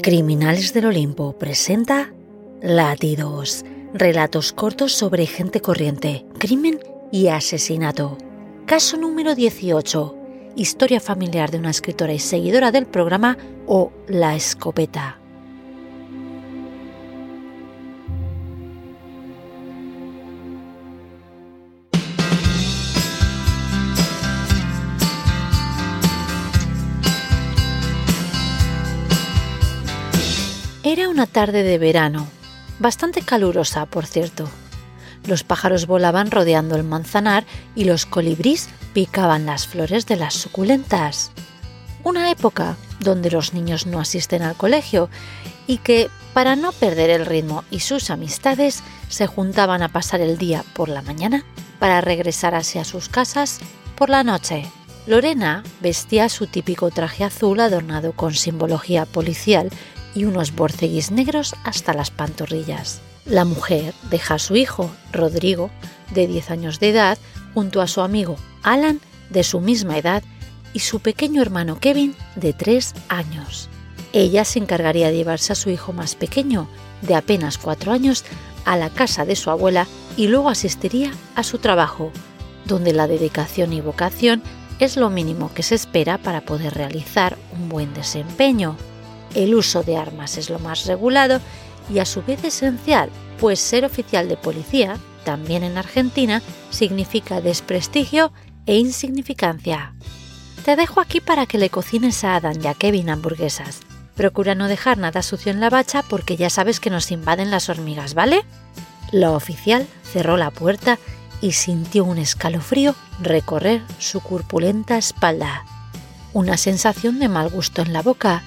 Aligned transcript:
Criminales 0.00 0.72
del 0.72 0.86
Olimpo 0.86 1.36
presenta 1.36 2.12
Latidos. 2.62 3.64
Relatos 3.92 4.52
cortos 4.52 4.92
sobre 4.92 5.26
gente 5.26 5.60
corriente, 5.60 6.24
crimen 6.38 6.78
y 7.10 7.26
asesinato. 7.26 8.16
Caso 8.64 8.96
número 8.96 9.34
18. 9.34 10.14
Historia 10.54 11.00
familiar 11.00 11.50
de 11.50 11.58
una 11.58 11.70
escritora 11.70 12.12
y 12.12 12.20
seguidora 12.20 12.70
del 12.70 12.86
programa 12.86 13.38
o 13.66 13.90
La 14.06 14.36
Escopeta. 14.36 15.17
Era 30.90 31.10
una 31.10 31.26
tarde 31.26 31.64
de 31.64 31.76
verano, 31.76 32.26
bastante 32.78 33.20
calurosa, 33.20 33.84
por 33.84 34.06
cierto. 34.06 34.48
Los 35.26 35.44
pájaros 35.44 35.86
volaban 35.86 36.30
rodeando 36.30 36.76
el 36.76 36.82
manzanar 36.82 37.44
y 37.74 37.84
los 37.84 38.06
colibrís 38.06 38.70
picaban 38.94 39.44
las 39.44 39.66
flores 39.66 40.06
de 40.06 40.16
las 40.16 40.32
suculentas. 40.32 41.30
Una 42.04 42.30
época 42.30 42.78
donde 43.00 43.30
los 43.30 43.52
niños 43.52 43.84
no 43.84 44.00
asisten 44.00 44.40
al 44.40 44.56
colegio 44.56 45.10
y 45.66 45.76
que, 45.76 46.08
para 46.32 46.56
no 46.56 46.72
perder 46.72 47.10
el 47.10 47.26
ritmo 47.26 47.64
y 47.70 47.80
sus 47.80 48.08
amistades, 48.08 48.82
se 49.10 49.26
juntaban 49.26 49.82
a 49.82 49.90
pasar 49.90 50.22
el 50.22 50.38
día 50.38 50.64
por 50.72 50.88
la 50.88 51.02
mañana 51.02 51.44
para 51.78 52.00
regresar 52.00 52.54
hacia 52.54 52.84
sus 52.84 53.10
casas 53.10 53.60
por 53.94 54.08
la 54.08 54.24
noche. 54.24 54.64
Lorena 55.06 55.64
vestía 55.82 56.30
su 56.30 56.46
típico 56.46 56.90
traje 56.90 57.24
azul 57.24 57.60
adornado 57.60 58.12
con 58.12 58.34
simbología 58.34 59.04
policial 59.04 59.68
y 60.14 60.24
unos 60.24 60.54
borceguis 60.54 61.10
negros 61.10 61.54
hasta 61.64 61.92
las 61.94 62.10
pantorrillas. 62.10 63.00
La 63.24 63.44
mujer 63.44 63.94
deja 64.10 64.34
a 64.34 64.38
su 64.38 64.56
hijo, 64.56 64.90
Rodrigo, 65.12 65.70
de 66.14 66.26
10 66.26 66.50
años 66.50 66.80
de 66.80 66.90
edad, 66.90 67.18
junto 67.54 67.80
a 67.80 67.86
su 67.86 68.00
amigo 68.00 68.36
Alan, 68.62 69.00
de 69.30 69.44
su 69.44 69.60
misma 69.60 69.98
edad, 69.98 70.22
y 70.72 70.80
su 70.80 71.00
pequeño 71.00 71.42
hermano 71.42 71.78
Kevin, 71.78 72.14
de 72.36 72.52
3 72.52 72.94
años. 73.08 73.68
Ella 74.12 74.44
se 74.44 74.58
encargaría 74.58 75.10
de 75.10 75.16
llevarse 75.16 75.52
a 75.52 75.56
su 75.56 75.70
hijo 75.70 75.92
más 75.92 76.14
pequeño, 76.14 76.68
de 77.02 77.14
apenas 77.14 77.58
4 77.58 77.92
años, 77.92 78.24
a 78.64 78.76
la 78.76 78.90
casa 78.90 79.24
de 79.24 79.36
su 79.36 79.50
abuela 79.50 79.86
y 80.16 80.28
luego 80.28 80.48
asistiría 80.48 81.12
a 81.34 81.42
su 81.42 81.58
trabajo, 81.58 82.10
donde 82.64 82.92
la 82.92 83.06
dedicación 83.06 83.72
y 83.72 83.80
vocación 83.80 84.42
es 84.78 84.96
lo 84.96 85.10
mínimo 85.10 85.52
que 85.54 85.62
se 85.62 85.74
espera 85.74 86.18
para 86.18 86.42
poder 86.42 86.74
realizar 86.74 87.36
un 87.52 87.68
buen 87.68 87.94
desempeño. 87.94 88.76
El 89.38 89.54
uso 89.54 89.84
de 89.84 89.96
armas 89.96 90.36
es 90.36 90.50
lo 90.50 90.58
más 90.58 90.86
regulado 90.86 91.40
y 91.94 92.00
a 92.00 92.04
su 92.04 92.24
vez 92.24 92.42
esencial, 92.42 93.08
pues 93.38 93.60
ser 93.60 93.84
oficial 93.84 94.28
de 94.28 94.36
policía, 94.36 94.96
también 95.24 95.62
en 95.62 95.78
Argentina, 95.78 96.42
significa 96.70 97.40
desprestigio 97.40 98.32
e 98.66 98.78
insignificancia. 98.78 99.94
Te 100.64 100.74
dejo 100.74 101.00
aquí 101.00 101.20
para 101.20 101.46
que 101.46 101.56
le 101.56 101.70
cocines 101.70 102.24
a 102.24 102.34
Adam 102.34 102.56
y 102.60 102.66
a 102.66 102.74
Kevin 102.74 103.10
hamburguesas. 103.10 103.82
Procura 104.16 104.56
no 104.56 104.66
dejar 104.66 104.98
nada 104.98 105.22
sucio 105.22 105.52
en 105.52 105.60
la 105.60 105.70
bacha 105.70 106.02
porque 106.02 106.36
ya 106.36 106.50
sabes 106.50 106.80
que 106.80 106.90
nos 106.90 107.12
invaden 107.12 107.52
las 107.52 107.68
hormigas, 107.68 108.14
¿vale? 108.14 108.44
La 109.12 109.30
oficial 109.30 109.86
cerró 110.02 110.36
la 110.36 110.50
puerta 110.50 110.98
y 111.40 111.52
sintió 111.52 112.04
un 112.04 112.18
escalofrío 112.18 112.96
recorrer 113.22 113.82
su 114.00 114.18
corpulenta 114.18 114.98
espalda. 114.98 115.64
Una 116.32 116.56
sensación 116.56 117.20
de 117.20 117.28
mal 117.28 117.50
gusto 117.50 117.82
en 117.82 117.92
la 117.92 118.02
boca 118.02 118.42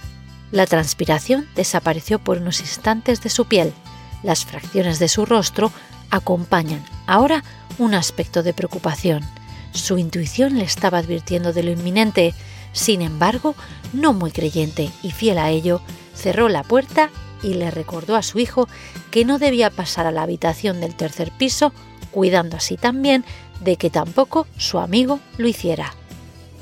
la 0.51 0.65
transpiración 0.65 1.47
desapareció 1.55 2.19
por 2.19 2.37
unos 2.37 2.59
instantes 2.59 3.21
de 3.21 3.29
su 3.29 3.45
piel. 3.45 3.73
Las 4.23 4.45
fracciones 4.45 4.99
de 4.99 5.07
su 5.07 5.25
rostro 5.25 5.71
acompañan 6.09 6.83
ahora 7.07 7.43
un 7.77 7.93
aspecto 7.93 8.43
de 8.43 8.53
preocupación. 8.53 9.23
Su 9.73 9.97
intuición 9.97 10.57
le 10.57 10.65
estaba 10.65 10.97
advirtiendo 10.97 11.53
de 11.53 11.63
lo 11.63 11.71
inminente. 11.71 12.33
Sin 12.73 13.01
embargo, 13.01 13.55
no 13.93 14.13
muy 14.13 14.31
creyente 14.31 14.89
y 15.01 15.11
fiel 15.11 15.37
a 15.37 15.49
ello, 15.49 15.81
cerró 16.13 16.49
la 16.49 16.63
puerta 16.63 17.09
y 17.41 17.55
le 17.55 17.71
recordó 17.71 18.15
a 18.15 18.23
su 18.23 18.39
hijo 18.39 18.67
que 19.09 19.25
no 19.25 19.39
debía 19.39 19.69
pasar 19.69 20.05
a 20.05 20.11
la 20.11 20.23
habitación 20.23 20.81
del 20.81 20.95
tercer 20.95 21.31
piso, 21.31 21.73
cuidando 22.11 22.57
así 22.57 22.77
también 22.77 23.25
de 23.61 23.77
que 23.77 23.89
tampoco 23.89 24.45
su 24.57 24.79
amigo 24.79 25.19
lo 25.37 25.47
hiciera. 25.47 25.93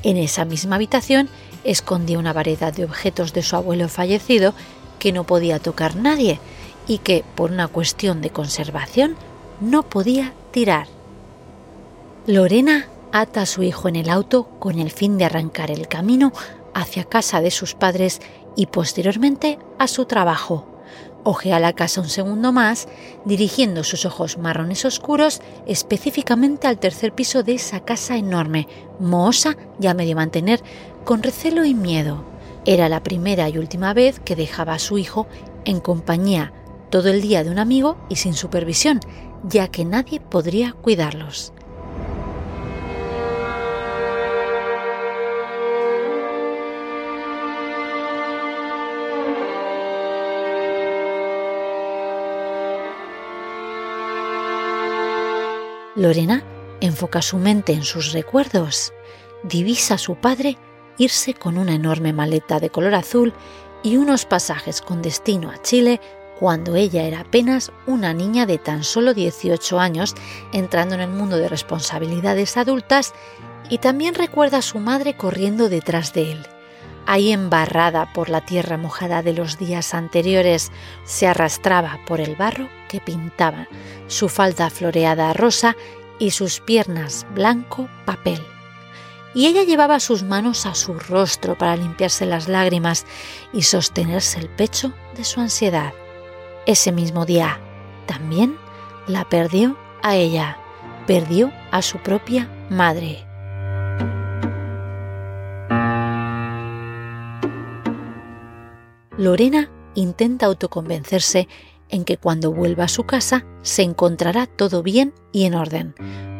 En 0.04 0.16
esa 0.18 0.46
misma 0.46 0.76
habitación 0.76 1.28
escondía 1.64 2.20
una 2.20 2.34
variedad 2.34 2.74
de 2.74 2.86
objetos 2.86 3.34
de 3.34 3.44
su 3.44 3.56
abuelo 3.56 3.90
fallecido 3.90 4.54
que 5.00 5.12
no 5.12 5.24
podía 5.24 5.60
tocar 5.60 5.96
nadie 5.96 6.40
y 6.88 7.00
que, 7.00 7.24
por 7.36 7.52
una 7.52 7.68
cuestión 7.68 8.22
de 8.22 8.30
conservación, 8.30 9.16
no 9.62 9.84
podía 9.84 10.34
tirar. 10.52 10.88
Lorena 12.28 12.88
ata 13.12 13.42
a 13.42 13.46
su 13.46 13.64
hijo 13.64 13.88
en 13.88 13.96
el 13.96 14.10
auto 14.10 14.46
con 14.60 14.80
el 14.80 14.92
fin 14.92 15.18
de 15.18 15.26
arrancar 15.26 15.72
el 15.72 15.88
camino 15.88 16.32
hacia 16.74 17.04
casa 17.04 17.42
de 17.42 17.52
sus 17.52 17.74
padres 17.74 18.22
y 18.56 18.68
posteriormente 18.68 19.58
a 19.78 19.88
su 19.88 20.06
trabajo. 20.06 20.66
Ojea 21.24 21.60
la 21.60 21.74
casa 21.74 22.02
un 22.02 22.10
segundo 22.10 22.52
más, 22.52 22.88
dirigiendo 23.26 23.84
sus 23.84 24.06
ojos 24.06 24.38
marrones 24.38 24.86
oscuros 24.86 25.42
específicamente 25.66 26.68
al 26.68 26.80
tercer 26.80 27.14
piso 27.14 27.44
de 27.44 27.56
esa 27.56 27.82
casa 27.82 28.16
enorme, 28.16 28.68
mohosa 29.00 29.58
ya 29.80 29.94
medio 29.94 30.16
mantener, 30.16 30.62
con 31.04 31.22
recelo 31.22 31.66
y 31.66 31.74
miedo. 31.74 32.24
Era 32.66 32.90
la 32.90 33.04
primera 33.04 33.50
y 33.50 33.58
última 33.58 33.94
vez 33.94 34.20
que 34.20 34.36
dejaba 34.36 34.74
a 34.74 34.80
su 34.80 34.98
hijo 34.98 35.28
en 35.66 35.80
compañía 35.80 36.54
todo 36.90 37.10
el 37.10 37.22
día 37.22 37.44
de 37.44 37.52
un 37.52 37.60
amigo 37.60 37.98
y 38.10 38.16
sin 38.16 38.34
supervisión, 38.34 39.00
ya 39.44 39.68
que 39.68 39.86
nadie 39.86 40.20
podría 40.20 40.74
cuidarlos. 40.74 41.54
Lorena 56.00 56.44
enfoca 56.80 57.22
su 57.22 57.38
mente 57.38 57.74
en 57.74 57.84
sus 57.84 58.14
recuerdos, 58.14 58.94
divisa 59.44 59.96
a 59.96 59.98
su 59.98 60.16
padre 60.16 60.58
irse 60.98 61.34
con 61.34 61.58
una 61.58 61.74
enorme 61.74 62.14
maleta 62.14 62.62
de 62.62 62.70
color 62.70 62.96
azul 62.96 63.34
y 63.84 63.98
unos 63.98 64.26
pasajes 64.26 64.82
con 64.82 65.02
destino 65.02 65.52
a 65.52 65.62
Chile 65.62 66.00
cuando 66.40 66.78
ella 66.78 67.04
era 67.04 67.20
apenas 67.20 67.74
una 67.86 68.14
niña 68.14 68.46
de 68.46 68.58
tan 68.58 68.86
solo 68.86 69.14
18 69.14 69.78
años 69.78 70.16
entrando 70.54 70.96
en 70.96 71.02
el 71.02 71.10
mundo 71.10 71.36
de 71.36 71.50
responsabilidades 71.50 72.56
adultas 72.56 73.14
y 73.70 73.80
también 73.80 74.16
recuerda 74.16 74.60
a 74.60 74.62
su 74.62 74.80
madre 74.80 75.18
corriendo 75.18 75.68
detrás 75.68 76.14
de 76.14 76.32
él. 76.32 76.48
Ahí 77.06 77.32
embarrada 77.32 78.14
por 78.14 78.30
la 78.30 78.46
tierra 78.46 78.78
mojada 78.78 79.24
de 79.24 79.34
los 79.34 79.58
días 79.58 79.94
anteriores, 79.94 80.72
se 81.06 81.28
arrastraba 81.28 82.00
por 82.06 82.22
el 82.22 82.36
barro 82.36 82.70
que 82.88 83.02
pintaba 83.02 83.68
su 84.08 84.30
falda 84.30 84.70
floreada 84.70 85.34
rosa 85.34 85.76
y 86.20 86.32
sus 86.32 86.60
piernas 86.60 87.26
blanco 87.34 87.90
papel. 88.06 88.40
Y 89.34 89.46
ella 89.48 89.64
llevaba 89.64 90.00
sus 90.00 90.24
manos 90.24 90.66
a 90.66 90.76
su 90.76 90.94
rostro 90.94 91.58
para 91.58 91.76
limpiarse 91.76 92.26
las 92.26 92.48
lágrimas 92.48 93.06
y 93.54 93.64
sostenerse 93.64 94.40
el 94.40 94.50
pecho 94.50 94.94
de 95.16 95.24
su 95.24 95.40
ansiedad. 95.40 95.94
Ese 96.66 96.92
mismo 96.92 97.26
día 97.26 97.60
también 98.06 98.58
la 99.08 99.28
perdió 99.30 99.78
a 100.04 100.16
ella, 100.16 100.58
perdió 101.08 101.52
a 101.72 101.82
su 101.82 102.00
propia 102.00 102.50
madre. 102.70 103.26
Lorena 109.18 109.70
intenta 109.96 110.46
autoconvencerse 110.46 111.48
en 111.90 112.06
que 112.06 112.18
cuando 112.18 112.52
vuelva 112.52 112.86
a 112.86 112.90
su 112.90 113.04
casa 113.04 113.46
se 113.62 113.84
encontrará 113.84 114.46
todo 114.46 114.84
bien 114.84 115.14
y 115.32 115.46
en 115.46 115.56
orden, 115.56 115.96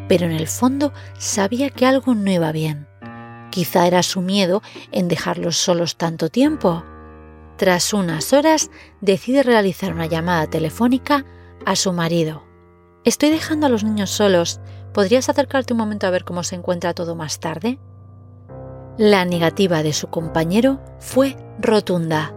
pero 0.08 0.26
en 0.26 0.32
el 0.32 0.46
fondo 0.46 0.92
sabía 1.18 1.70
que 1.70 1.86
algo 1.86 2.14
no 2.14 2.30
iba 2.30 2.52
bien. 2.52 2.88
Quizá 3.50 3.86
era 3.86 4.02
su 4.02 4.20
miedo 4.22 4.62
en 4.92 5.08
dejarlos 5.08 5.56
solos 5.56 5.96
tanto 5.96 6.28
tiempo. 6.28 6.84
Tras 7.56 7.92
unas 7.92 8.32
horas, 8.32 8.70
decide 9.00 9.42
realizar 9.42 9.92
una 9.92 10.06
llamada 10.06 10.46
telefónica 10.46 11.26
a 11.66 11.76
su 11.76 11.92
marido. 11.92 12.44
Estoy 13.04 13.30
dejando 13.30 13.66
a 13.66 13.68
los 13.70 13.84
niños 13.84 14.10
solos. 14.10 14.60
¿Podrías 14.94 15.28
acercarte 15.28 15.72
un 15.72 15.78
momento 15.78 16.06
a 16.06 16.10
ver 16.10 16.24
cómo 16.24 16.42
se 16.42 16.54
encuentra 16.54 16.94
todo 16.94 17.16
más 17.16 17.40
tarde? 17.40 17.78
La 18.98 19.24
negativa 19.24 19.82
de 19.82 19.92
su 19.92 20.08
compañero 20.08 20.80
fue 20.98 21.36
rotunda 21.58 22.34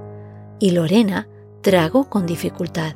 y 0.60 0.72
Lorena 0.72 1.28
tragó 1.62 2.10
con 2.10 2.26
dificultad. 2.26 2.96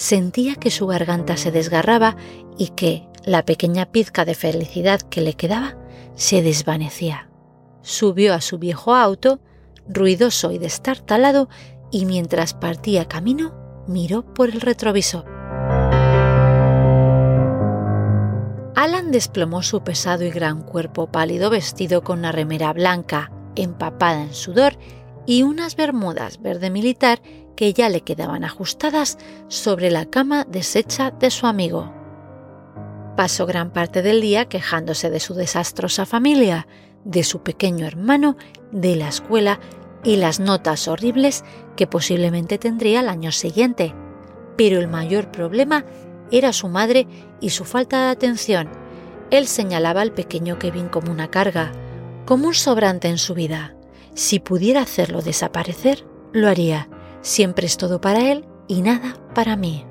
Sentía 0.00 0.54
que 0.54 0.70
su 0.70 0.86
garganta 0.86 1.36
se 1.36 1.50
desgarraba 1.50 2.16
y 2.56 2.68
que 2.68 3.06
la 3.22 3.44
pequeña 3.44 3.84
pizca 3.92 4.24
de 4.24 4.34
felicidad 4.34 4.98
que 4.98 5.20
le 5.20 5.34
quedaba 5.34 5.76
se 6.14 6.40
desvanecía. 6.40 7.28
Subió 7.82 8.32
a 8.32 8.40
su 8.40 8.58
viejo 8.58 8.94
auto, 8.94 9.40
ruidoso 9.86 10.52
y 10.52 10.58
destartalado, 10.58 11.50
y 11.90 12.06
mientras 12.06 12.54
partía 12.54 13.04
camino, 13.08 13.52
miró 13.86 14.22
por 14.24 14.48
el 14.48 14.62
retrovisor. 14.62 15.26
Alan 18.74 19.10
desplomó 19.10 19.62
su 19.62 19.84
pesado 19.84 20.24
y 20.24 20.30
gran 20.30 20.62
cuerpo 20.62 21.12
pálido 21.12 21.50
vestido 21.50 22.02
con 22.02 22.20
una 22.20 22.32
remera 22.32 22.72
blanca, 22.72 23.30
empapada 23.54 24.22
en 24.22 24.32
sudor, 24.32 24.78
y 25.26 25.42
unas 25.42 25.76
bermudas 25.76 26.40
verde 26.40 26.70
militar 26.70 27.20
que 27.56 27.72
ya 27.72 27.88
le 27.88 28.02
quedaban 28.02 28.44
ajustadas 28.44 29.18
sobre 29.48 29.90
la 29.90 30.06
cama 30.06 30.44
deshecha 30.44 31.10
de 31.10 31.30
su 31.30 31.46
amigo. 31.46 31.92
Pasó 33.16 33.46
gran 33.46 33.70
parte 33.70 34.02
del 34.02 34.20
día 34.20 34.46
quejándose 34.46 35.10
de 35.10 35.20
su 35.20 35.34
desastrosa 35.34 36.06
familia, 36.06 36.66
de 37.04 37.22
su 37.22 37.42
pequeño 37.42 37.86
hermano, 37.86 38.36
de 38.72 38.96
la 38.96 39.08
escuela 39.08 39.60
y 40.04 40.16
las 40.16 40.40
notas 40.40 40.88
horribles 40.88 41.44
que 41.76 41.86
posiblemente 41.86 42.58
tendría 42.58 43.00
el 43.00 43.08
año 43.08 43.32
siguiente. 43.32 43.94
Pero 44.56 44.80
el 44.80 44.88
mayor 44.88 45.30
problema 45.30 45.84
era 46.30 46.52
su 46.52 46.68
madre 46.68 47.06
y 47.40 47.50
su 47.50 47.64
falta 47.64 48.06
de 48.06 48.10
atención. 48.10 48.70
Él 49.30 49.46
señalaba 49.46 50.00
al 50.00 50.12
pequeño 50.12 50.58
Kevin 50.58 50.88
como 50.88 51.12
una 51.12 51.30
carga, 51.30 51.72
como 52.26 52.48
un 52.48 52.54
sobrante 52.54 53.08
en 53.08 53.18
su 53.18 53.34
vida. 53.34 53.74
Si 54.14 54.40
pudiera 54.40 54.82
hacerlo 54.82 55.22
desaparecer, 55.22 56.06
lo 56.32 56.48
haría. 56.48 56.88
Siempre 57.22 57.66
es 57.66 57.76
todo 57.76 58.00
para 58.00 58.30
él 58.30 58.46
y 58.66 58.82
nada 58.82 59.16
para 59.34 59.56
mí. 59.56 59.84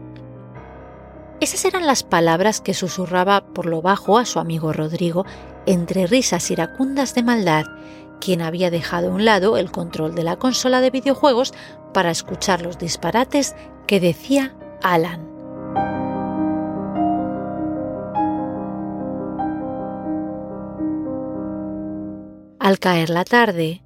Esas 1.40 1.64
eran 1.64 1.88
las 1.88 2.04
palabras 2.04 2.60
que 2.60 2.74
susurraba 2.74 3.46
por 3.46 3.66
lo 3.66 3.82
bajo 3.82 4.18
a 4.18 4.26
su 4.26 4.40
amigo 4.40 4.74
Rodrigo 4.74 5.26
entre 5.66 6.08
risas 6.08 6.52
iracundas 6.52 7.16
de 7.16 7.24
maldad, 7.24 7.66
quien 8.20 8.42
había 8.42 8.70
dejado 8.70 9.10
a 9.10 9.14
un 9.14 9.24
lado 9.24 9.58
el 9.58 9.72
control 9.72 10.16
de 10.16 10.24
la 10.24 10.36
consola 10.36 10.82
de 10.82 10.90
videojuegos 10.90 11.54
para 11.94 12.12
escuchar 12.12 12.62
los 12.62 12.78
disparates 12.78 13.56
que 13.88 14.00
decía 14.00 14.56
Alan. 14.82 15.30
Al 22.60 22.80
caer 22.80 23.10
la 23.10 23.24
tarde, 23.24 23.82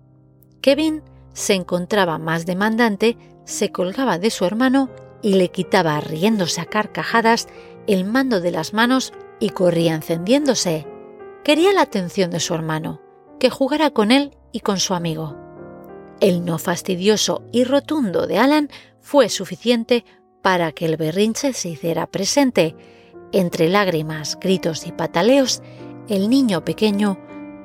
Kevin 0.61 1.03
se 1.33 1.53
encontraba 1.53 2.17
más 2.17 2.45
demandante, 2.45 3.17
se 3.45 3.71
colgaba 3.71 4.19
de 4.19 4.29
su 4.29 4.45
hermano 4.45 4.89
y 5.21 5.35
le 5.35 5.49
quitaba 5.49 5.99
riéndose 6.01 6.61
a 6.61 6.65
carcajadas 6.65 7.47
el 7.87 8.05
mando 8.05 8.41
de 8.41 8.51
las 8.51 8.73
manos 8.73 9.13
y 9.39 9.49
corría 9.49 9.95
encendiéndose. 9.95 10.87
Quería 11.43 11.73
la 11.73 11.81
atención 11.81 12.31
de 12.31 12.39
su 12.39 12.53
hermano, 12.53 13.01
que 13.39 13.49
jugara 13.49 13.89
con 13.89 14.11
él 14.11 14.37
y 14.51 14.61
con 14.61 14.79
su 14.79 14.93
amigo. 14.93 15.35
El 16.21 16.45
no 16.45 16.57
fastidioso 16.57 17.43
y 17.51 17.65
rotundo 17.65 18.27
de 18.27 18.37
Alan 18.37 18.69
fue 19.01 19.27
suficiente 19.27 20.05
para 20.41 20.71
que 20.71 20.85
el 20.85 20.95
berrinche 20.95 21.53
se 21.53 21.69
hiciera 21.69 22.07
presente. 22.07 22.75
Entre 23.31 23.67
lágrimas, 23.67 24.37
gritos 24.39 24.85
y 24.85 24.91
pataleos, 24.91 25.61
el 26.07 26.29
niño 26.29 26.63
pequeño 26.63 27.17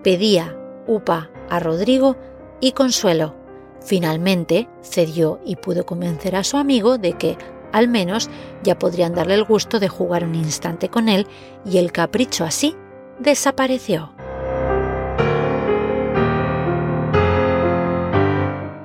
pedía 0.02 0.56
upa 0.86 1.30
a 1.50 1.60
Rodrigo 1.60 2.16
y 2.60 2.72
consuelo. 2.72 3.37
Finalmente 3.80 4.68
cedió 4.82 5.40
y 5.44 5.56
pudo 5.56 5.86
convencer 5.86 6.36
a 6.36 6.44
su 6.44 6.56
amigo 6.56 6.98
de 6.98 7.12
que, 7.14 7.38
al 7.72 7.88
menos, 7.88 8.28
ya 8.62 8.78
podrían 8.78 9.14
darle 9.14 9.34
el 9.34 9.44
gusto 9.44 9.78
de 9.80 9.88
jugar 9.88 10.24
un 10.24 10.34
instante 10.34 10.88
con 10.88 11.08
él 11.08 11.26
y 11.64 11.78
el 11.78 11.92
capricho 11.92 12.44
así 12.44 12.76
desapareció. 13.18 14.12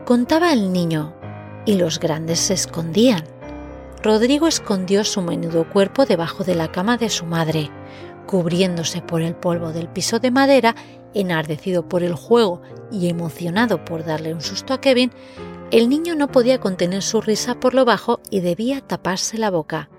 Contaba 0.05 0.53
el 0.53 0.71
niño 0.73 1.13
y 1.65 1.75
los 1.75 1.99
grandes 1.99 2.39
se 2.39 2.53
escondían. 2.53 3.23
Rodrigo 4.03 4.47
escondió 4.47 5.05
su 5.05 5.21
menudo 5.21 5.67
cuerpo 5.69 6.05
debajo 6.05 6.43
de 6.43 6.55
la 6.55 6.71
cama 6.71 6.97
de 6.97 7.09
su 7.09 7.25
madre, 7.25 7.71
cubriéndose 8.27 9.01
por 9.01 9.21
el 9.21 9.35
polvo 9.35 9.73
del 9.73 9.87
piso 9.89 10.19
de 10.19 10.31
madera 10.31 10.75
Enardecido 11.13 11.87
por 11.87 12.03
el 12.03 12.15
juego 12.15 12.61
y 12.91 13.07
emocionado 13.07 13.85
por 13.85 14.03
darle 14.03 14.33
un 14.33 14.41
susto 14.41 14.73
a 14.73 14.81
Kevin, 14.81 15.11
el 15.71 15.89
niño 15.89 16.15
no 16.15 16.31
podía 16.31 16.59
contener 16.59 17.03
su 17.03 17.21
risa 17.21 17.59
por 17.59 17.73
lo 17.73 17.85
bajo 17.85 18.19
y 18.29 18.39
debía 18.41 18.81
taparse 18.81 19.37
la 19.37 19.51
boca. 19.51 19.89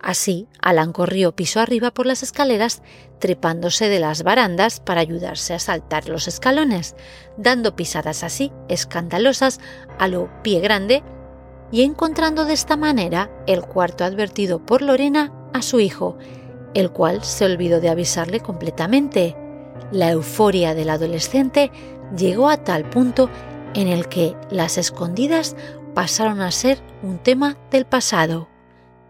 Así, 0.00 0.48
Alan 0.62 0.92
corrió 0.92 1.32
piso 1.32 1.60
arriba 1.60 1.90
por 1.90 2.06
las 2.06 2.22
escaleras, 2.22 2.82
trepándose 3.18 3.88
de 3.88 4.00
las 4.00 4.22
barandas 4.22 4.80
para 4.80 5.00
ayudarse 5.00 5.52
a 5.52 5.58
saltar 5.58 6.08
los 6.08 6.26
escalones, 6.26 6.96
dando 7.36 7.76
pisadas 7.76 8.22
así 8.22 8.50
escandalosas 8.68 9.60
a 9.98 10.08
lo 10.08 10.30
pie 10.42 10.60
grande 10.60 11.02
y 11.70 11.82
encontrando 11.82 12.44
de 12.44 12.54
esta 12.54 12.76
manera 12.76 13.30
el 13.46 13.62
cuarto 13.62 14.04
advertido 14.04 14.64
por 14.64 14.82
Lorena 14.82 15.32
a 15.52 15.62
su 15.62 15.80
hijo, 15.80 16.16
el 16.74 16.90
cual 16.90 17.24
se 17.24 17.44
olvidó 17.44 17.80
de 17.80 17.88
avisarle 17.88 18.40
completamente. 18.40 19.36
La 19.92 20.10
euforia 20.10 20.74
del 20.74 20.90
adolescente 20.90 21.70
llegó 22.16 22.48
a 22.48 22.58
tal 22.58 22.88
punto 22.88 23.28
en 23.74 23.88
el 23.88 24.08
que 24.08 24.36
las 24.50 24.78
escondidas 24.78 25.56
pasaron 25.94 26.40
a 26.40 26.50
ser 26.50 26.80
un 27.02 27.18
tema 27.18 27.56
del 27.70 27.86
pasado. 27.86 28.48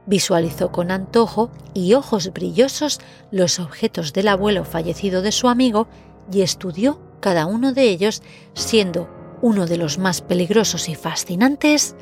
Visualizó 0.06 0.72
con 0.72 0.90
antojo 0.90 1.50
y 1.74 1.94
ojos 1.94 2.32
brillosos 2.32 3.00
los 3.30 3.60
objetos 3.60 4.12
del 4.12 4.28
abuelo 4.28 4.64
fallecido 4.64 5.22
de 5.22 5.32
su 5.32 5.48
amigo 5.48 5.86
y 6.32 6.42
estudió 6.42 7.00
cada 7.20 7.46
uno 7.46 7.72
de 7.72 7.84
ellos, 7.84 8.22
siendo 8.54 9.08
uno 9.42 9.66
de 9.66 9.76
los 9.76 9.98
más 9.98 10.20
peligrosos 10.20 10.88
y 10.88 10.94
fascinantes 10.94 11.94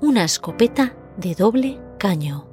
una 0.00 0.24
escopeta 0.24 0.94
de 1.16 1.34
doble 1.34 1.80
caño. 1.98 2.45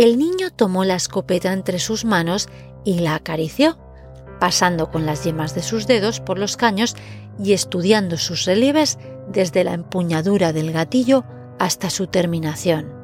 El 0.00 0.16
niño 0.16 0.48
tomó 0.50 0.86
la 0.86 0.94
escopeta 0.94 1.52
entre 1.52 1.78
sus 1.78 2.06
manos 2.06 2.48
y 2.86 3.00
la 3.00 3.14
acarició, 3.14 3.76
pasando 4.40 4.90
con 4.90 5.04
las 5.04 5.24
yemas 5.24 5.54
de 5.54 5.62
sus 5.62 5.86
dedos 5.86 6.20
por 6.20 6.38
los 6.38 6.56
caños 6.56 6.96
y 7.38 7.52
estudiando 7.52 8.16
sus 8.16 8.46
relieves 8.46 8.98
desde 9.28 9.62
la 9.62 9.74
empuñadura 9.74 10.54
del 10.54 10.72
gatillo 10.72 11.24
hasta 11.58 11.90
su 11.90 12.06
terminación. 12.06 12.94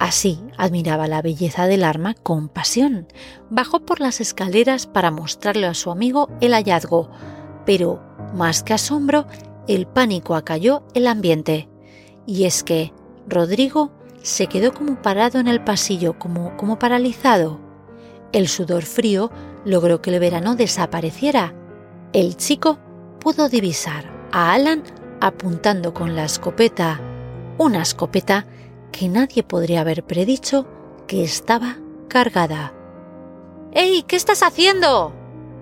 Así 0.00 0.40
admiraba 0.56 1.06
la 1.06 1.22
belleza 1.22 1.68
del 1.68 1.84
arma 1.84 2.14
con 2.14 2.48
pasión. 2.48 3.06
Bajó 3.48 3.86
por 3.86 4.00
las 4.00 4.20
escaleras 4.20 4.88
para 4.88 5.12
mostrarle 5.12 5.68
a 5.68 5.74
su 5.74 5.92
amigo 5.92 6.28
el 6.40 6.54
hallazgo, 6.54 7.08
pero, 7.64 8.02
más 8.34 8.64
que 8.64 8.74
asombro, 8.74 9.28
el 9.68 9.86
pánico 9.86 10.34
acalló 10.34 10.82
el 10.94 11.06
ambiente. 11.06 11.68
Y 12.26 12.46
es 12.46 12.64
que 12.64 12.92
Rodrigo 13.28 13.92
se 14.22 14.46
quedó 14.46 14.72
como 14.72 15.00
parado 15.02 15.38
en 15.38 15.48
el 15.48 15.62
pasillo, 15.62 16.18
como, 16.18 16.56
como 16.56 16.78
paralizado. 16.78 17.60
El 18.32 18.48
sudor 18.48 18.84
frío 18.84 19.30
logró 19.64 20.00
que 20.00 20.10
el 20.10 20.20
verano 20.20 20.54
desapareciera. 20.54 21.54
El 22.12 22.36
chico 22.36 22.78
pudo 23.20 23.48
divisar 23.48 24.10
a 24.32 24.52
Alan 24.52 24.82
apuntando 25.20 25.94
con 25.94 26.16
la 26.16 26.24
escopeta, 26.24 27.00
una 27.58 27.82
escopeta 27.82 28.46
que 28.90 29.08
nadie 29.08 29.42
podría 29.42 29.82
haber 29.82 30.04
predicho 30.04 30.66
que 31.06 31.22
estaba 31.22 31.76
cargada. 32.08 32.74
¡Ey! 33.72 34.02
¿Qué 34.02 34.16
estás 34.16 34.42
haciendo? 34.42 35.14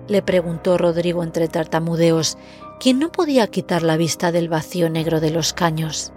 le 0.07 0.21
preguntó 0.21 0.77
Rodrigo 0.77 1.23
entre 1.23 1.47
tartamudeos, 1.47 2.37
quien 2.79 2.99
no 2.99 3.11
podía 3.11 3.47
quitar 3.47 3.83
la 3.83 3.95
vista 3.95 4.31
del 4.31 4.49
vacío 4.49 4.89
negro 4.89 5.21
de 5.21 5.29
los 5.29 5.53
caños. 5.53 6.11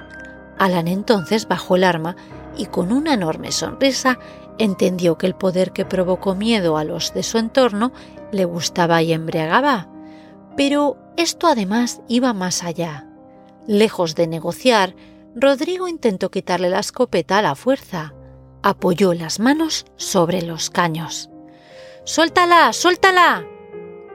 Alan 0.59 0.89
entonces 0.89 1.47
bajó 1.47 1.77
el 1.77 1.85
arma 1.85 2.17
y 2.57 2.67
con 2.67 2.93
una 2.93 3.15
enorme 3.15 3.53
sonrisa 3.53 4.19
entendió 4.59 5.19
que 5.19 5.27
el 5.27 5.35
poder 5.35 5.73
que 5.73 5.85
provocó 5.85 6.35
miedo 6.35 6.77
a 6.77 6.85
los 6.85 7.13
de 7.15 7.23
su 7.23 7.39
entorno 7.39 7.93
le 8.33 8.45
gustaba 8.45 9.03
y 9.03 9.13
embriagaba. 9.13 9.89
Pero 10.57 10.97
esto 11.17 11.47
además 11.47 12.01
iba 12.09 12.33
más 12.33 12.63
allá. 12.63 13.09
Lejos 13.67 14.15
de 14.15 14.27
negociar, 14.27 14.95
Rodrigo 15.35 15.89
intentó 15.89 16.31
quitarle 16.31 16.71
la 16.71 16.81
escopeta 16.81 17.39
a 17.39 17.43
la 17.43 17.55
fuerza. 17.55 18.15
Apoyó 18.63 19.15
las 19.15 19.41
manos 19.41 19.87
sobre 19.97 20.43
los 20.43 20.71
caños. 20.71 21.31
¡Suéltala! 22.05 22.73
¡Suéltala! 22.73 23.47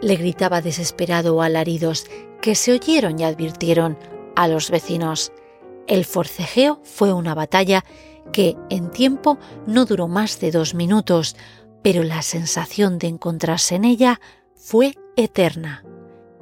le 0.02 0.16
gritaba 0.16 0.62
desesperado 0.62 1.42
alaridos, 1.42 2.06
que 2.42 2.56
se 2.56 2.72
oyeron 2.72 3.20
y 3.20 3.24
advirtieron 3.24 3.98
a 4.36 4.48
los 4.48 4.72
vecinos. 4.72 5.32
El 5.88 6.06
forcejeo 6.06 6.80
fue 6.84 7.12
una 7.12 7.36
batalla 7.36 7.84
que 8.32 8.56
en 8.70 8.92
tiempo 8.92 9.38
no 9.66 9.86
duró 9.86 10.08
más 10.08 10.40
de 10.40 10.52
dos 10.52 10.74
minutos, 10.74 11.36
pero 11.82 12.04
la 12.04 12.22
sensación 12.22 13.00
de 13.00 13.08
encontrarse 13.08 13.76
en 13.76 13.86
ella 13.86 14.20
fue 14.56 14.96
eterna. 15.16 15.84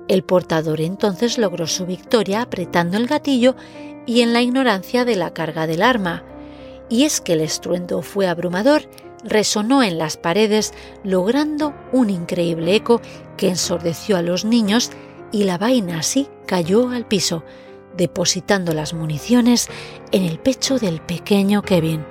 El 0.08 0.24
portador 0.24 0.82
entonces 0.82 1.38
logró 1.38 1.68
su 1.68 1.86
victoria 1.86 2.42
apretando 2.42 2.98
el 2.98 3.08
gatillo 3.08 3.56
y 4.06 4.22
en 4.22 4.34
la 4.34 4.42
ignorancia 4.42 5.06
de 5.06 5.16
la 5.16 5.34
carga 5.34 5.68
del 5.68 5.82
arma. 5.82 6.24
Y 6.90 7.04
es 7.04 7.20
que 7.20 7.34
el 7.34 7.42
estruendo 7.42 8.02
fue 8.02 8.28
abrumador, 8.28 8.84
resonó 9.24 9.84
en 9.84 9.98
las 9.98 10.16
paredes, 10.16 10.74
logrando 11.04 11.74
un 11.92 12.10
increíble 12.10 12.76
eco 12.76 13.02
que 13.36 13.50
ensordeció 13.50 14.16
a 14.16 14.22
los 14.22 14.46
niños 14.46 14.92
y 15.32 15.44
la 15.44 15.58
vaina 15.58 16.00
así 16.00 16.30
cayó 16.46 16.90
al 16.90 17.06
piso, 17.06 17.44
depositando 17.98 18.74
las 18.74 18.94
municiones 18.94 19.68
en 20.12 20.24
el 20.24 20.40
pecho 20.40 20.80
del 20.80 21.02
pequeño 21.02 21.62
Kevin, 21.62 22.06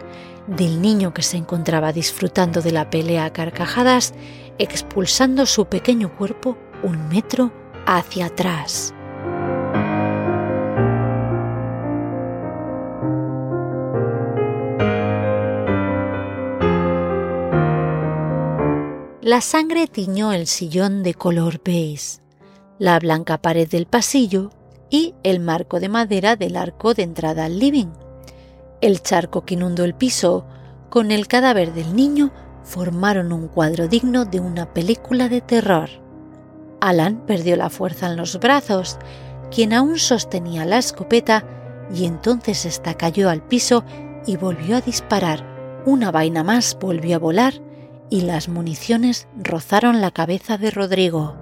del 0.46 0.82
niño 0.82 1.14
que 1.14 1.22
se 1.22 1.36
encontraba 1.36 1.92
disfrutando 1.92 2.60
de 2.60 2.72
la 2.72 2.90
pelea 2.90 3.24
a 3.24 3.32
carcajadas, 3.32 4.14
expulsando 4.58 5.46
su 5.46 5.66
pequeño 5.66 6.14
cuerpo 6.16 6.58
un 6.82 7.08
metro 7.08 7.52
hacia 7.86 8.26
atrás. 8.26 8.92
La 19.22 19.40
sangre 19.40 19.88
tiñó 19.88 20.32
el 20.32 20.46
sillón 20.46 21.02
de 21.02 21.14
color 21.14 21.60
beige, 21.64 22.20
la 22.78 22.96
blanca 23.00 23.38
pared 23.38 23.68
del 23.68 23.86
pasillo 23.86 24.50
y 24.90 25.14
el 25.22 25.40
marco 25.40 25.80
de 25.80 25.88
madera 25.88 26.36
del 26.36 26.56
arco 26.56 26.94
de 26.94 27.02
entrada 27.02 27.44
al 27.44 27.58
living. 27.58 27.88
El 28.80 29.02
charco 29.02 29.44
que 29.44 29.54
inundó 29.54 29.84
el 29.84 29.94
piso 29.94 30.46
con 30.90 31.10
el 31.10 31.26
cadáver 31.28 31.72
del 31.72 31.96
niño 31.96 32.30
formaron 32.62 33.32
un 33.32 33.48
cuadro 33.48 33.88
digno 33.88 34.24
de 34.24 34.40
una 34.40 34.72
película 34.72 35.28
de 35.28 35.40
terror. 35.40 35.88
Alan 36.80 37.24
perdió 37.26 37.56
la 37.56 37.70
fuerza 37.70 38.06
en 38.06 38.16
los 38.16 38.38
brazos, 38.38 38.98
quien 39.50 39.72
aún 39.72 39.98
sostenía 39.98 40.64
la 40.64 40.78
escopeta, 40.78 41.44
y 41.94 42.04
entonces 42.04 42.66
ésta 42.66 42.94
cayó 42.94 43.30
al 43.30 43.42
piso 43.42 43.84
y 44.26 44.36
volvió 44.36 44.76
a 44.76 44.80
disparar. 44.80 45.82
Una 45.86 46.10
vaina 46.10 46.42
más 46.42 46.76
volvió 46.80 47.16
a 47.16 47.20
volar 47.20 47.54
y 48.10 48.22
las 48.22 48.48
municiones 48.48 49.28
rozaron 49.36 50.00
la 50.00 50.10
cabeza 50.10 50.58
de 50.58 50.70
Rodrigo. 50.70 51.36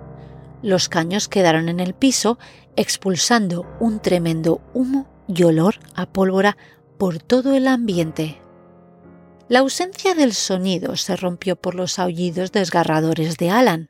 Los 0.62 0.88
caños 0.88 1.28
quedaron 1.28 1.68
en 1.68 1.80
el 1.80 1.94
piso 1.94 2.38
expulsando 2.76 3.66
un 3.80 4.00
tremendo 4.00 4.60
humo 4.72 5.06
y 5.28 5.42
olor 5.44 5.76
a 5.94 6.06
pólvora 6.06 6.56
por 6.98 7.18
todo 7.18 7.54
el 7.54 7.66
ambiente. 7.66 8.40
La 9.48 9.60
ausencia 9.60 10.14
del 10.14 10.32
sonido 10.32 10.96
se 10.96 11.16
rompió 11.16 11.56
por 11.56 11.74
los 11.74 11.98
aullidos 11.98 12.52
desgarradores 12.52 13.36
de 13.36 13.50
Alan. 13.50 13.88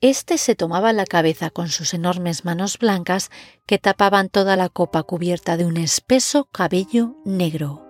Este 0.00 0.38
se 0.38 0.54
tomaba 0.54 0.92
la 0.92 1.04
cabeza 1.04 1.50
con 1.50 1.68
sus 1.68 1.94
enormes 1.94 2.44
manos 2.44 2.78
blancas 2.78 3.30
que 3.66 3.78
tapaban 3.78 4.28
toda 4.28 4.56
la 4.56 4.68
copa 4.68 5.02
cubierta 5.02 5.56
de 5.56 5.64
un 5.64 5.76
espeso 5.76 6.46
cabello 6.46 7.16
negro. 7.24 7.86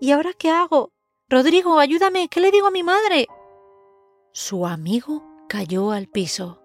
¿Y 0.00 0.10
ahora 0.10 0.32
qué 0.36 0.50
hago? 0.50 0.92
Rodrigo, 1.28 1.78
ayúdame, 1.78 2.28
¿qué 2.28 2.40
le 2.40 2.50
digo 2.50 2.66
a 2.66 2.70
mi 2.70 2.82
madre? 2.82 3.26
Su 4.32 4.66
amigo 4.66 5.22
cayó 5.48 5.92
al 5.92 6.08
piso. 6.08 6.63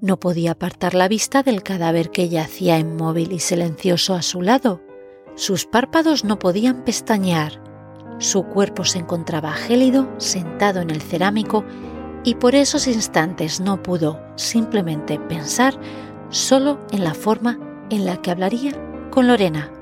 No 0.00 0.20
podía 0.20 0.52
apartar 0.52 0.94
la 0.94 1.08
vista 1.08 1.42
del 1.42 1.64
cadáver 1.64 2.10
que 2.10 2.28
yacía 2.28 2.78
inmóvil 2.78 3.32
y 3.32 3.40
silencioso 3.40 4.14
a 4.14 4.22
su 4.22 4.42
lado. 4.42 4.80
Sus 5.34 5.66
párpados 5.66 6.24
no 6.24 6.38
podían 6.38 6.84
pestañear. 6.84 7.60
Su 8.18 8.44
cuerpo 8.44 8.84
se 8.84 9.00
encontraba 9.00 9.52
gélido, 9.52 10.08
sentado 10.18 10.80
en 10.80 10.90
el 10.90 11.02
cerámico, 11.02 11.64
y 12.22 12.36
por 12.36 12.54
esos 12.54 12.86
instantes 12.86 13.60
no 13.60 13.82
pudo 13.82 14.20
simplemente 14.36 15.18
pensar 15.18 15.74
solo 16.30 16.78
en 16.92 17.02
la 17.02 17.14
forma 17.14 17.58
en 17.90 18.04
la 18.04 18.22
que 18.22 18.30
hablaría 18.30 18.74
con 19.10 19.26
Lorena. 19.26 19.72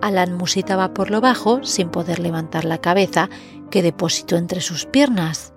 Alan 0.00 0.34
musitaba 0.34 0.94
por 0.94 1.10
lo 1.10 1.20
bajo, 1.20 1.64
sin 1.64 1.88
poder 1.88 2.20
levantar 2.20 2.64
la 2.64 2.78
cabeza, 2.78 3.30
que 3.70 3.82
depositó 3.82 4.36
entre 4.36 4.60
sus 4.60 4.86
piernas. 4.86 5.53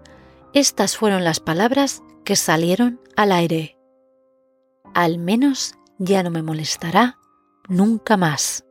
Estas 0.57 0.97
fueron 0.97 1.23
las 1.23 1.39
palabras 1.39 2.01
que 2.25 2.35
salieron 2.35 2.99
al 3.15 3.31
aire. 3.31 3.77
Al 4.95 5.19
menos 5.19 5.75
ya 5.99 6.23
no 6.23 6.31
me 6.31 6.41
molestará 6.41 7.19
nunca 7.67 8.17
más. 8.17 8.65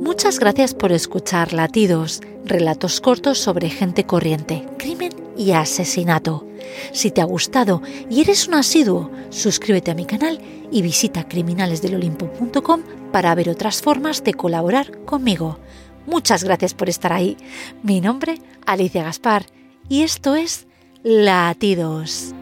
Muchas 0.00 0.38
gracias 0.38 0.72
por 0.72 0.92
escuchar 0.92 1.52
Latidos, 1.52 2.22
relatos 2.46 3.02
cortos 3.02 3.36
sobre 3.36 3.68
gente 3.68 4.06
corriente, 4.06 4.66
crimen 4.78 5.12
y 5.36 5.52
asesinato. 5.52 6.46
Si 6.94 7.10
te 7.10 7.20
ha 7.20 7.24
gustado 7.24 7.82
y 8.08 8.22
eres 8.22 8.48
un 8.48 8.54
asiduo, 8.54 9.10
suscríbete 9.28 9.90
a 9.90 9.94
mi 9.94 10.06
canal 10.06 10.40
y 10.70 10.80
visita 10.80 11.28
criminalesdelolimpo.com 11.28 12.80
para 13.12 13.34
ver 13.34 13.50
otras 13.50 13.82
formas 13.82 14.24
de 14.24 14.32
colaborar 14.32 15.04
conmigo. 15.04 15.58
Muchas 16.06 16.44
gracias 16.44 16.74
por 16.74 16.88
estar 16.88 17.12
ahí. 17.12 17.36
Mi 17.82 18.00
nombre, 18.00 18.38
Alicia 18.66 19.02
Gaspar, 19.04 19.46
y 19.88 20.02
esto 20.02 20.34
es 20.34 20.66
Latidos. 21.02 22.34